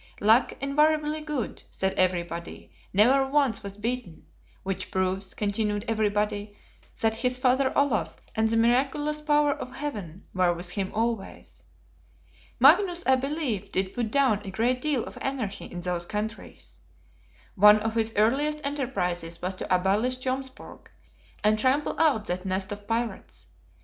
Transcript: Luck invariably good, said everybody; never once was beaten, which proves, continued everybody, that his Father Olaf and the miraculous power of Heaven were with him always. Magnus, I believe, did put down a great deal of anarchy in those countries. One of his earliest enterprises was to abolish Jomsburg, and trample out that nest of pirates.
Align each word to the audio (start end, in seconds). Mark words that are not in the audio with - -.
Luck 0.19 0.53
invariably 0.59 1.21
good, 1.21 1.61
said 1.69 1.93
everybody; 1.93 2.71
never 2.91 3.23
once 3.27 3.61
was 3.61 3.77
beaten, 3.77 4.25
which 4.63 4.89
proves, 4.89 5.35
continued 5.35 5.85
everybody, 5.87 6.57
that 7.01 7.17
his 7.17 7.37
Father 7.37 7.71
Olaf 7.77 8.15
and 8.33 8.49
the 8.49 8.57
miraculous 8.57 9.21
power 9.21 9.53
of 9.53 9.75
Heaven 9.75 10.25
were 10.33 10.55
with 10.55 10.71
him 10.71 10.91
always. 10.95 11.61
Magnus, 12.59 13.03
I 13.05 13.13
believe, 13.15 13.71
did 13.71 13.93
put 13.93 14.09
down 14.09 14.41
a 14.43 14.49
great 14.49 14.81
deal 14.81 15.03
of 15.05 15.19
anarchy 15.21 15.65
in 15.65 15.81
those 15.81 16.07
countries. 16.07 16.79
One 17.53 17.79
of 17.81 17.93
his 17.93 18.11
earliest 18.17 18.59
enterprises 18.63 19.39
was 19.39 19.53
to 19.53 19.71
abolish 19.71 20.17
Jomsburg, 20.17 20.87
and 21.43 21.59
trample 21.59 21.95
out 21.99 22.25
that 22.25 22.43
nest 22.43 22.71
of 22.71 22.87
pirates. 22.87 23.45